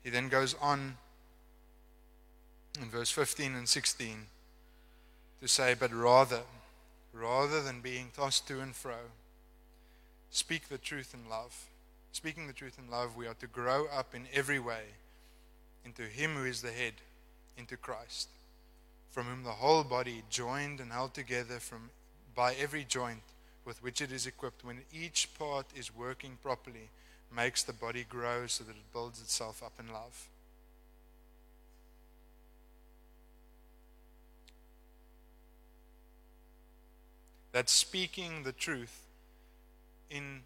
[0.03, 0.97] He then goes on
[2.81, 4.27] in verse 15 and 16
[5.41, 6.43] to say, But rather,
[7.13, 8.97] rather than being tossed to and fro,
[10.31, 11.67] speak the truth in love.
[12.13, 14.85] Speaking the truth in love, we are to grow up in every way
[15.85, 16.95] into Him who is the head,
[17.57, 18.29] into Christ,
[19.15, 21.89] from whom the whole body, joined and held together from,
[22.35, 23.23] by every joint
[23.65, 26.91] with which it is equipped, when each part is working properly,
[27.35, 30.29] makes the body grow so that it builds itself up in love.
[37.53, 39.03] That speaking the truth
[40.11, 40.41] in,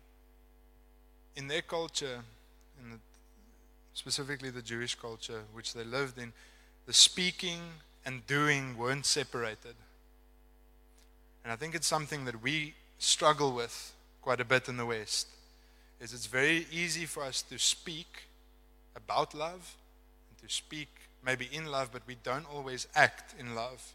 [1.36, 2.20] in their culture,
[2.82, 2.98] in the
[3.94, 6.34] specifically the Jewish culture which they lived in,
[6.84, 7.60] the speaking
[8.04, 9.74] and doing weren't separated.
[11.44, 15.28] And I think it's something that we struggle with quite a bit in the West.
[16.00, 18.28] Is it's very easy for us to speak
[18.94, 19.76] about love
[20.30, 20.88] and to speak
[21.24, 23.92] maybe in love, but we don't always act in love.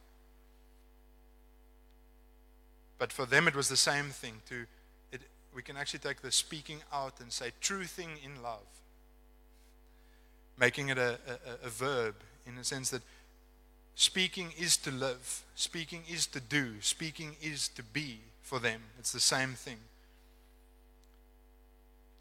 [2.97, 4.41] But for them, it was the same thing.
[4.49, 4.65] To
[5.11, 5.21] it,
[5.55, 8.67] we can actually take the speaking out and say true thing in love
[10.57, 13.01] making it a, a, a verb in the sense that
[13.95, 18.81] speaking is to live, speaking is to do, speaking is to be for them.
[18.99, 19.77] It's the same thing.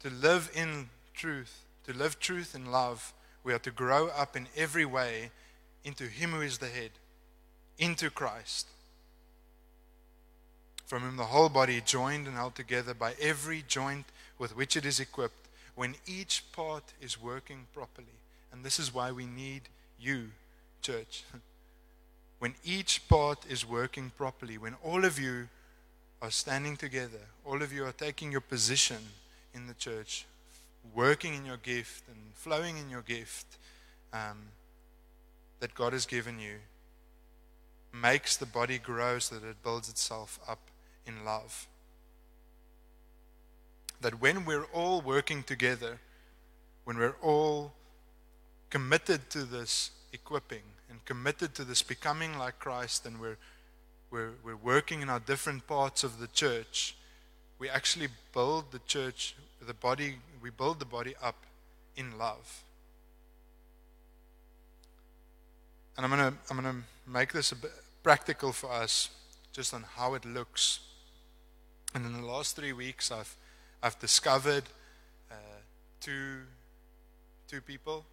[0.01, 4.47] To live in truth, to live truth in love, we are to grow up in
[4.55, 5.31] every way
[5.83, 6.91] into Him who is the head,
[7.77, 8.67] into Christ,
[10.85, 14.05] from whom the whole body, joined and held together by every joint
[14.37, 18.19] with which it is equipped, when each part is working properly,
[18.51, 19.63] and this is why we need
[19.99, 20.29] you,
[20.81, 21.23] church.
[22.43, 25.47] When each part is working properly, when all of you
[26.21, 28.97] are standing together, all of you are taking your position
[29.53, 30.25] in the church,
[30.93, 33.45] working in your gift and flowing in your gift
[34.11, 34.39] um,
[35.61, 36.55] that God has given you,
[37.93, 40.59] makes the body grow so that it builds itself up
[41.07, 41.69] in love.
[44.01, 45.97] That when we're all working together,
[46.83, 47.71] when we're all
[48.69, 53.37] committed to this equipping and committed to this becoming like Christ, and we're,
[54.11, 56.95] we're, we're working in our different parts of the church,
[57.57, 61.45] we actually build the church, the body, we build the body up
[61.97, 62.63] in love.
[65.97, 67.71] And I'm going to I'm going to make this a bit
[68.03, 69.09] practical for us,
[69.51, 70.79] just on how it looks.
[71.95, 73.35] And in the last three weeks, I've,
[73.81, 74.63] I've discovered
[75.31, 75.35] uh,
[76.01, 76.41] two,
[77.47, 78.05] two people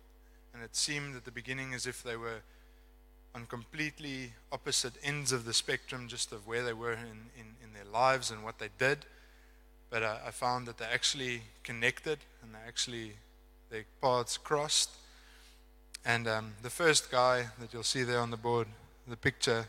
[0.52, 2.42] and it seemed at the beginning as if they were
[3.34, 7.72] on completely opposite ends of the spectrum, just of where they were in, in, in
[7.74, 8.98] their lives and what they did.
[9.88, 13.12] But I, I found that they actually connected and they actually,
[13.70, 14.90] their paths crossed.
[16.04, 18.66] And um, the first guy that you'll see there on the board,
[19.06, 19.66] the picture,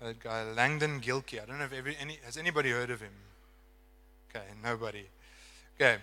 [0.00, 1.42] that guy Langdon Gilkey.
[1.42, 3.12] I don't know if every, any has anybody heard of him.
[4.30, 5.04] Okay, nobody.
[5.76, 5.96] Okay,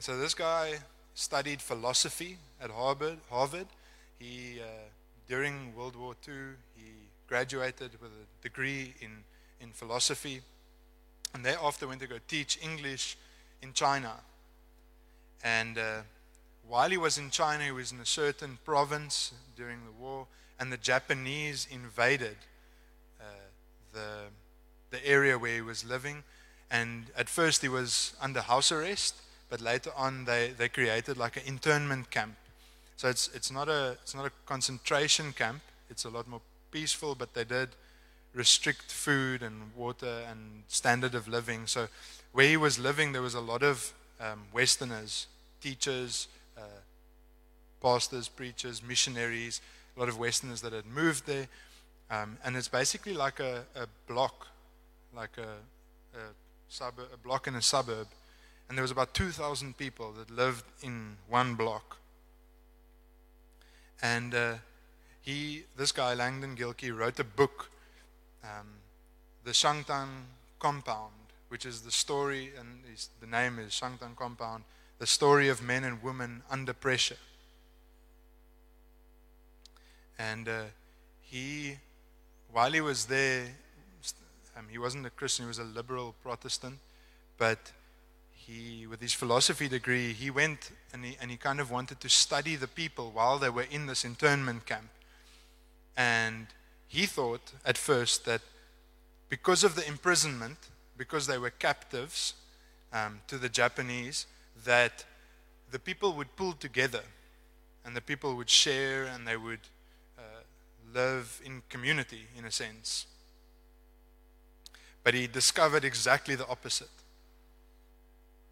[0.00, 0.74] so this guy
[1.14, 3.18] studied philosophy at Harvard.
[3.30, 3.66] Harvard.
[4.18, 4.66] He, uh,
[5.28, 6.34] during World War II,
[6.76, 6.92] he
[7.26, 9.24] graduated with a degree in,
[9.60, 10.40] in philosophy,
[11.34, 13.16] and thereafter went to go teach English
[13.62, 14.12] in China.
[15.42, 16.02] And uh,
[16.68, 20.26] while he was in China, he was in a certain province during the war,
[20.58, 22.36] and the Japanese invaded
[23.20, 23.24] uh,
[23.92, 24.08] the,
[24.90, 26.22] the area where he was living.
[26.70, 29.16] And at first, he was under house arrest,
[29.48, 32.36] but later on, they, they created like an internment camp
[32.96, 35.60] so it's, it's, not a, it's not a concentration camp.
[35.90, 36.40] It's a lot more
[36.70, 37.68] peaceful, but they did
[38.34, 41.66] restrict food and water and standard of living.
[41.66, 41.88] So
[42.32, 45.26] where he was living, there was a lot of um, Westerners,
[45.60, 46.60] teachers, uh,
[47.82, 49.60] pastors, preachers, missionaries,
[49.96, 51.48] a lot of Westerners that had moved there.
[52.10, 54.48] Um, and it's basically like a, a block,
[55.14, 56.22] like a, a,
[56.68, 58.06] suburb, a block in a suburb.
[58.68, 61.98] And there was about 2,000 people that lived in one block.
[64.02, 64.54] And uh,
[65.22, 67.70] he, this guy, Langdon Gilkey, wrote a book,
[68.44, 68.66] um,
[69.44, 70.08] The Shantung
[70.58, 71.12] Compound,
[71.48, 72.80] which is the story, and
[73.20, 74.64] the name is Shantung Compound,
[74.98, 77.18] the story of men and women under pressure.
[80.18, 80.62] And uh,
[81.22, 81.76] he,
[82.50, 83.46] while he was there,
[84.56, 86.78] um, he wasn't a Christian, he was a liberal Protestant,
[87.36, 87.72] but
[88.46, 92.08] he, with his philosophy degree, he went and he, and he kind of wanted to
[92.08, 94.88] study the people while they were in this internment camp.
[95.96, 96.46] And
[96.86, 98.42] he thought at first that
[99.28, 100.58] because of the imprisonment,
[100.96, 102.34] because they were captives
[102.92, 104.26] um, to the Japanese,
[104.64, 105.04] that
[105.72, 107.02] the people would pull together
[107.84, 109.60] and the people would share and they would
[110.16, 110.22] uh,
[110.94, 113.06] live in community, in a sense.
[115.02, 116.88] But he discovered exactly the opposite.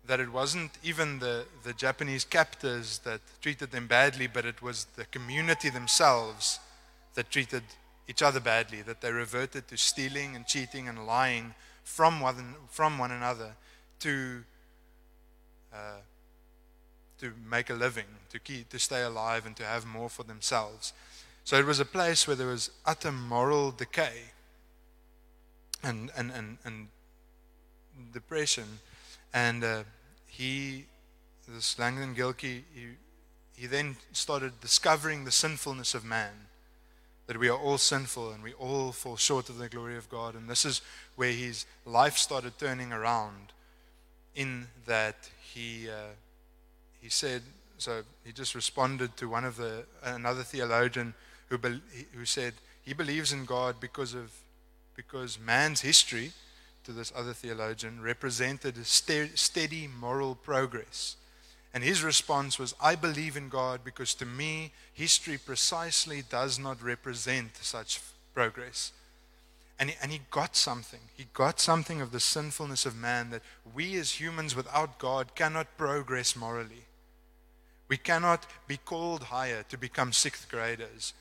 [0.07, 4.87] That it wasn't even the, the Japanese captors that treated them badly, but it was
[4.97, 6.61] the community themselves
[7.15, 7.63] that treated
[8.07, 12.99] each other badly, that they reverted to stealing and cheating and lying from one, from
[12.99, 13.53] one another
[14.01, 14.43] to,
[15.73, 16.01] uh,
[17.19, 20.93] to make a living, to, keep, to stay alive, and to have more for themselves.
[21.45, 24.33] So it was a place where there was utter moral decay
[25.83, 26.89] and, and, and, and
[28.13, 28.81] depression.
[29.35, 29.83] And uh,
[30.27, 30.87] he,
[31.49, 32.87] this Langdon Gilkey, he,
[33.57, 36.31] he then started discovering the sinfulness of man
[37.27, 40.35] that we are all sinful and we all fall short of the glory of God.
[40.35, 40.83] And this is
[41.17, 43.53] where his life started turning around,
[44.35, 46.15] in that he, uh,
[47.01, 47.43] he said,
[47.79, 51.15] so he just responded to one of the, another theologian
[51.49, 51.81] who, be,
[52.13, 54.33] who said he believes in God because of,
[54.97, 56.33] because man's history,
[56.85, 61.17] to this other theologian, represented a steady moral progress
[61.75, 66.81] and his response was, I believe in God because to me, history precisely does not
[66.81, 68.01] represent such
[68.33, 68.93] progress.
[69.81, 71.01] And he, and he got something.
[71.17, 73.43] He got something of the sinfulness of man that
[73.75, 76.87] we as humans without God cannot progress morally.
[77.89, 81.13] We cannot be called higher to become sixth graders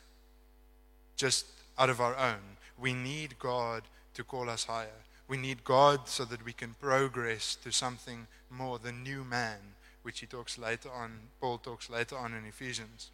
[1.15, 1.47] just
[1.79, 2.57] out of our own.
[2.79, 3.81] We need God
[4.13, 5.02] to call us higher.
[5.27, 9.57] We need God so that we can progress to something more, the new man
[10.03, 13.09] which he talks later on, Paul talks later on in Ephesians.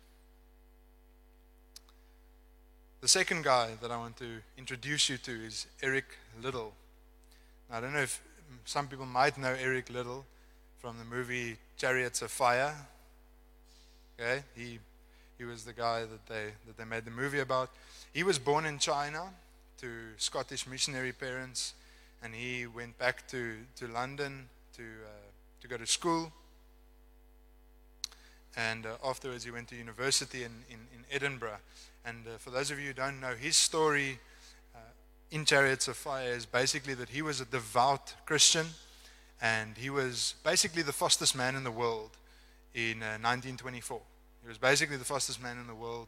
[3.01, 6.05] The second guy that I want to introduce you to is Eric
[6.41, 6.73] Liddell.
[7.69, 8.21] Now, I don't know if
[8.65, 10.25] some people might know Eric Liddell
[10.79, 12.75] from the movie Chariots of Fire.
[14.19, 14.79] Okay, he
[15.37, 17.69] he was the guy that they that they made the movie about.
[18.13, 19.29] He was born in China
[19.79, 19.87] to
[20.17, 21.73] Scottish missionary parents,
[22.23, 25.29] and he went back to to London to uh,
[25.61, 26.31] to go to school.
[28.55, 31.59] And uh, afterwards, he went to university in, in, in Edinburgh.
[32.03, 34.19] And uh, for those of you who don't know, his story
[34.75, 34.79] uh,
[35.31, 38.67] in Chariots of Fire is basically that he was a devout Christian
[39.41, 42.17] and he was basically the fastest man in the world
[42.73, 43.97] in 1924.
[43.97, 44.01] Uh,
[44.41, 46.07] he was basically the fastest man in the world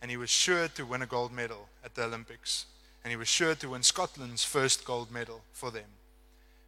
[0.00, 2.66] and he was sure to win a gold medal at the Olympics.
[3.04, 5.90] And he was sure to win Scotland's first gold medal for them.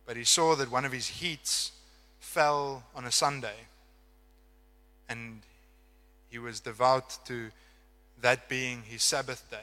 [0.07, 1.73] But he saw that one of his heats
[2.19, 3.67] fell on a Sunday
[5.09, 5.41] and
[6.31, 7.51] he was devout to
[8.21, 9.57] that being his Sabbath day.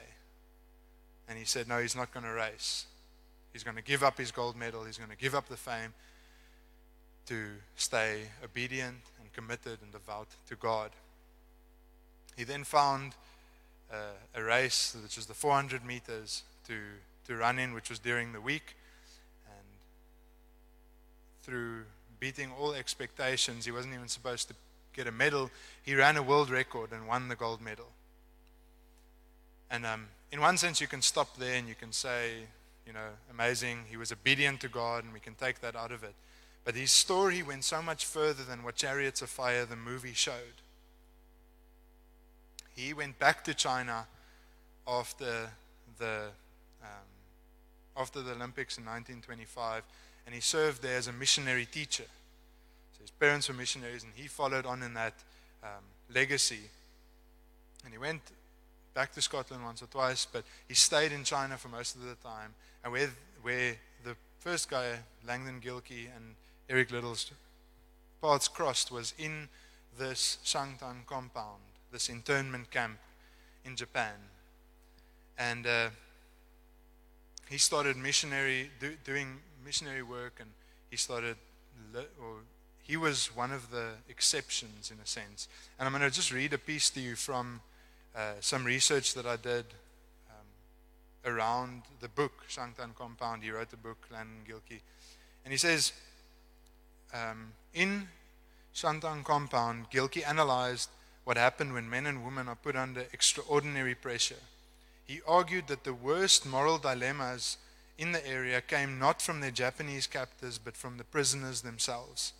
[1.29, 2.85] And he said, No, he's not going to race.
[3.53, 5.93] He's going to give up his gold medal, he's going to give up the fame
[7.27, 10.91] to stay obedient and committed and devout to God.
[12.37, 13.15] He then found
[13.91, 13.95] uh,
[14.35, 16.75] a race, which was the 400 meters, to,
[17.27, 18.75] to run in, which was during the week.
[19.47, 19.65] And
[21.43, 21.83] through
[22.19, 24.55] beating all expectations, he wasn't even supposed to
[24.93, 25.49] get a medal.
[25.83, 27.87] He ran a world record and won the gold medal.
[29.69, 32.31] And um, in one sense, you can stop there and you can say,
[32.85, 33.79] you know, amazing.
[33.89, 36.13] He was obedient to God, and we can take that out of it.
[36.63, 40.61] But his story went so much further than what Chariots of Fire, the movie, showed.
[42.75, 44.07] He went back to China
[44.87, 45.51] after
[45.97, 46.29] the
[46.81, 49.83] um, after the Olympics in 1925,
[50.25, 52.05] and he served there as a missionary teacher.
[52.93, 55.13] So his parents were missionaries, and he followed on in that
[55.63, 56.69] um, legacy.
[57.83, 58.21] And he went
[58.93, 62.15] back to Scotland once or twice, but he stayed in China for most of the
[62.15, 62.53] time.
[62.83, 63.09] And where,
[63.41, 66.35] where the first guy, Langdon Gilkey, and
[66.69, 67.31] Eric Liddell's
[68.21, 69.49] paths crossed was in
[69.97, 71.61] this Shantung compound,
[71.91, 72.97] this internment camp
[73.63, 74.15] in Japan.
[75.37, 75.89] And uh,
[77.49, 80.49] he started missionary, do, doing missionary work, and
[80.89, 81.35] he started,
[81.95, 82.37] or
[82.83, 85.47] he was one of the exceptions in a sense.
[85.77, 87.61] And I'm going to just read a piece to you from
[88.15, 89.65] uh, some research that I did
[90.29, 93.43] um, around the book, Shantung Compound.
[93.43, 94.79] He wrote the book, Langdon Gilkey.
[95.43, 95.93] And he says,
[97.13, 98.07] um, in
[98.73, 100.89] Shantung Compound, Gilkey analyzed
[101.25, 104.35] what happened when men and women are put under extraordinary pressure.
[105.07, 107.57] He argued that the worst moral dilemmas
[107.97, 112.33] in the area came not from their Japanese captors but from the prisoners themselves.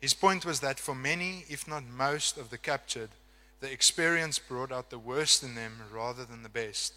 [0.00, 3.10] His point was that for many, if not most, of the captured,
[3.60, 6.92] the experience brought out the worst in them rather than the best.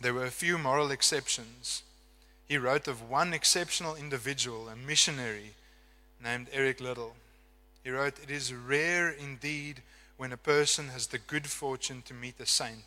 [0.00, 1.82] There were a few moral exceptions.
[2.46, 5.54] He wrote of one exceptional individual, a missionary
[6.22, 7.16] named Eric Liddell.
[7.82, 9.82] He wrote, It is rare indeed
[10.16, 12.84] when a person has the good fortune to meet a saint,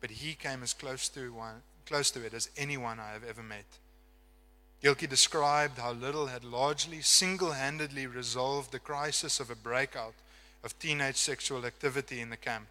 [0.00, 3.42] but he came as close to, one, close to it as anyone I have ever
[3.42, 3.64] met.
[4.82, 10.14] Gilkey described how Liddell had largely single handedly resolved the crisis of a breakout
[10.64, 12.66] of teenage sexual activity in the camp.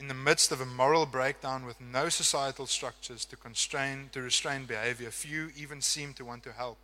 [0.00, 4.64] In the midst of a moral breakdown with no societal structures to constrain to restrain
[4.64, 6.78] behavior, few even seemed to want to help.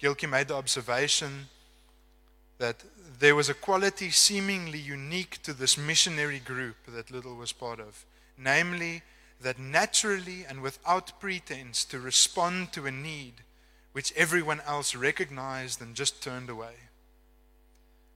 [0.00, 1.48] Gilkey made the observation
[2.58, 2.82] that
[3.18, 8.04] there was a quality seemingly unique to this missionary group that Liddell was part of,
[8.38, 9.02] namely
[9.40, 13.34] that naturally and without pretense to respond to a need
[13.92, 16.74] which everyone else recognized and just turned away.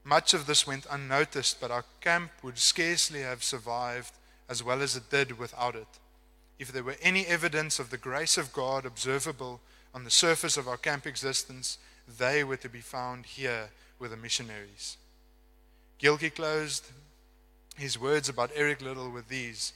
[0.05, 4.12] Much of this went unnoticed, but our camp would scarcely have survived
[4.49, 5.86] as well as it did without it.
[6.59, 9.61] If there were any evidence of the grace of God observable
[9.95, 11.78] on the surface of our camp existence,
[12.18, 13.70] they were to be found here
[14.01, 14.96] with the missionaries.
[16.01, 16.86] Gilkey closed
[17.76, 19.72] his words about Eric Liddell with these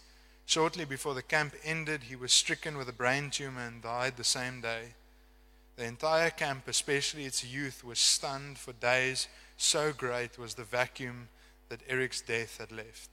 [0.47, 4.25] Shortly before the camp ended, he was stricken with a brain tumor and died the
[4.25, 4.95] same day.
[5.77, 9.27] The entire camp, especially its youth, was stunned for days.
[9.57, 11.29] So great was the vacuum
[11.71, 13.09] that Eric's death had left.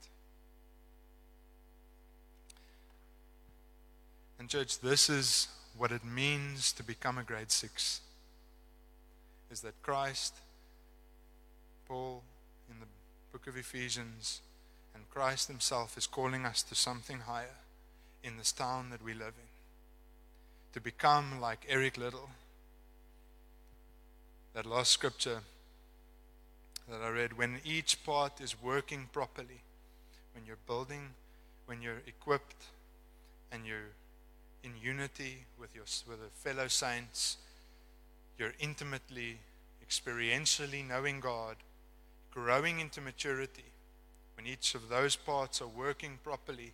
[4.38, 8.00] And, church, this is what it means to become a grade six
[9.50, 10.34] is that Christ,
[11.92, 12.22] Paul
[12.70, 12.86] in the
[13.32, 14.40] book of Ephesians,
[14.94, 17.58] and Christ Himself is calling us to something higher
[18.24, 19.50] in this town that we live in.
[20.72, 22.30] To become like Eric Liddell.
[24.54, 25.40] That last scripture
[26.88, 29.60] that I read when each part is working properly,
[30.34, 31.10] when you're building,
[31.66, 32.64] when you're equipped,
[33.52, 33.92] and you're
[34.64, 37.36] in unity with your with the fellow saints,
[38.38, 39.40] you're intimately,
[39.86, 41.56] experientially knowing God,
[42.32, 43.64] growing into maturity
[44.36, 46.72] when each of those parts are working properly,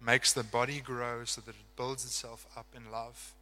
[0.00, 3.34] makes the body grow so that it builds itself up in love.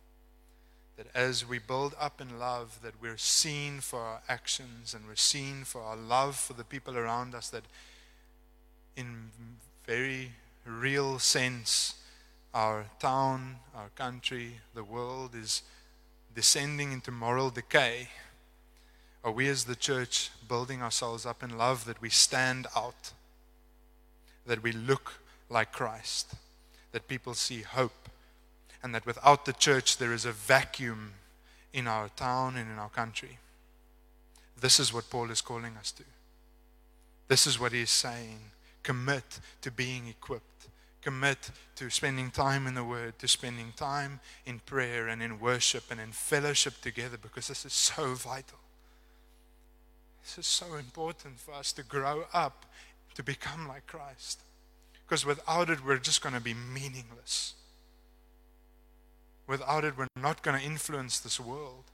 [0.97, 5.17] That as we build up in love, that we're seen for our actions and we're
[5.17, 7.65] seen for our love for the people around us, that
[8.97, 9.31] in
[9.87, 10.33] very
[10.65, 11.95] real sense,
[12.53, 15.63] our town, our country, the world is
[16.35, 18.09] descending into moral decay.
[19.25, 23.13] Are we as the church building ourselves up in love that we stand out?
[24.49, 26.35] that we look like Christ,
[26.93, 28.09] that people see hope,
[28.83, 31.13] and that without the church there is a vacuum
[31.73, 33.39] in our town and in our country.
[34.61, 36.03] This is what Paul is calling us to.
[37.29, 38.39] This is what he is saying.
[38.83, 40.69] Commit to being equipped.
[41.03, 45.85] Commit to spending time in the Word, to spending time in prayer and in worship
[45.91, 48.59] and in fellowship together because this is so vital.
[50.29, 52.67] This is so important for us to grow up
[53.15, 54.43] to become like Christ.
[55.07, 57.55] Because without it, we're just going to be meaningless.
[59.47, 61.85] Without it, we're not going to influence this world.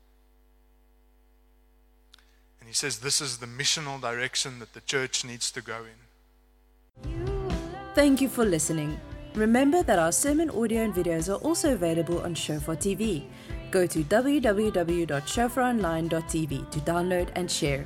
[2.59, 7.55] And he says this is the missional direction that the church needs to go in.
[7.95, 8.99] Thank you for listening.
[9.37, 13.26] Remember that our sermon audio and videos are also available on Shofar TV.
[13.74, 17.84] Go to www.shofaronline.tv to download and share.